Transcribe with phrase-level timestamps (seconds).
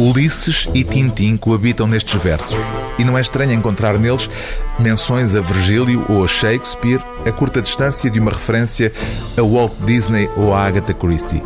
[0.00, 2.56] Ulisses e Tintim coabitam nestes versos,
[2.98, 4.30] e não é estranho encontrar neles
[4.78, 8.90] menções a Virgílio ou a Shakespeare a curta distância de uma referência
[9.36, 11.42] a Walt Disney ou a Agatha Christie.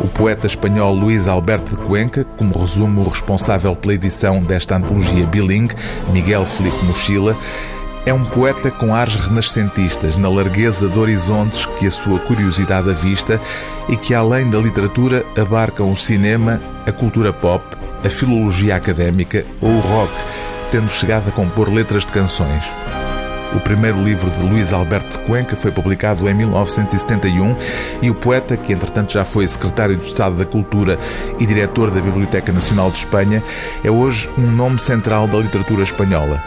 [0.00, 5.26] O poeta espanhol Luís Alberto de Cuenca, como resumo o responsável pela edição desta antologia
[5.26, 5.76] bilingue,
[6.10, 7.36] Miguel Felipe Mochila,
[8.06, 13.38] é um poeta com ares renascentistas, na largueza de horizontes que a sua curiosidade avista
[13.86, 19.70] e que, além da literatura, abarcam o cinema, a cultura pop, a filologia académica ou
[19.70, 20.12] o rock,
[20.70, 22.64] tendo chegado a compor letras de canções.
[23.54, 27.54] O primeiro livro de Luís Alberto de Cuenca foi publicado em 1971
[28.00, 30.98] e o poeta, que entretanto já foi secretário de Estado da Cultura
[31.38, 33.42] e diretor da Biblioteca Nacional de Espanha,
[33.84, 36.42] é hoje um nome central da literatura espanhola.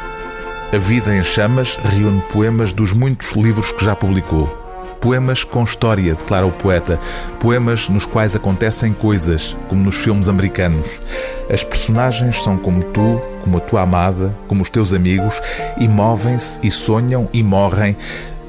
[0.73, 4.64] A Vida em Chamas reúne poemas dos muitos livros que já publicou.
[5.05, 6.99] Poemas com história, declara o poeta.
[7.39, 10.99] Poemas nos quais acontecem coisas, como nos filmes americanos.
[11.47, 15.39] As personagens são como tu, como a tua amada, como os teus amigos,
[15.77, 17.95] e movem-se e sonham e morrem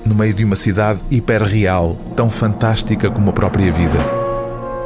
[0.02, 3.98] no meio de uma cidade hiperreal, tão fantástica como a própria vida.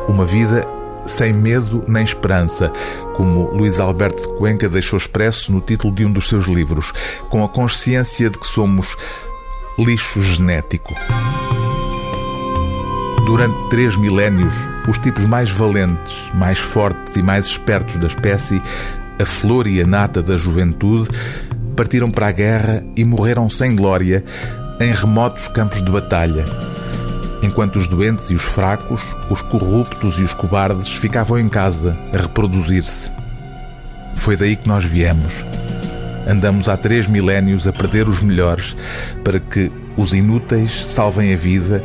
[0.09, 0.67] Uma vida
[1.07, 2.73] sem medo nem esperança,
[3.15, 6.93] como Luís Alberto de Cuenca deixou expresso no título de um dos seus livros,
[7.29, 8.97] com a consciência de que somos
[9.79, 10.93] lixo genético.
[13.27, 14.55] Durante três milénios,
[14.89, 18.61] os tipos mais valentes, mais fortes e mais espertos da espécie,
[19.21, 21.09] a flor e a nata da juventude,
[21.77, 24.25] partiram para a guerra e morreram sem glória
[24.81, 26.45] em remotos campos de batalha
[27.43, 32.19] enquanto os doentes e os fracos, os corruptos e os cobardes ficavam em casa a
[32.19, 33.11] reproduzir-se.
[34.17, 35.45] Foi daí que nós viemos.
[36.29, 38.77] Andamos há três milénios a perder os melhores
[39.25, 41.83] para que os inúteis salvem a vida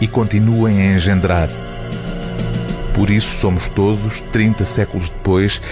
[0.00, 1.48] e continuem a engendrar.
[2.94, 5.62] Por isso somos todos, 30 séculos depois,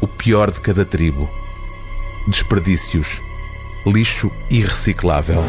[0.00, 1.28] o pior de cada tribo.
[2.28, 3.20] Desperdícios,
[3.86, 5.42] lixo irreciclável.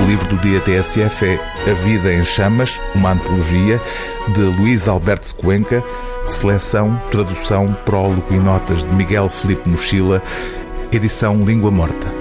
[0.00, 3.80] O livro do dia TSF é A Vida em Chamas, uma antologia
[4.28, 5.82] de Luís Alberto de Cuenca,
[6.26, 10.22] seleção, tradução, prólogo e notas de Miguel Felipe Mochila,
[10.92, 12.19] edição Língua Morta.